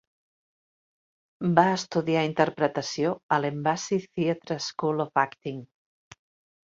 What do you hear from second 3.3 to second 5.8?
a l'Embassy Theatre School of Acting.